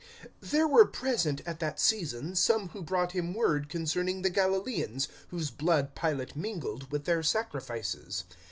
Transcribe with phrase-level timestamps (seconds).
[0.39, 5.51] THERE were present at that season some who brought him word concerning the Galilaeans, whose
[5.51, 8.23] blood Pilate mingled with their sacrifices.